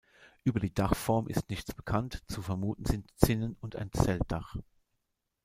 Über 0.43 0.59
die 0.59 0.73
Dachform 0.73 1.27
ist 1.27 1.51
nichts 1.51 1.75
bekannt, 1.75 2.23
zu 2.27 2.41
vermuten 2.41 2.85
sind 2.85 3.07
Zinnen 3.19 3.55
und 3.61 3.75
ein 3.75 3.91
Zeltdach. 3.93 4.55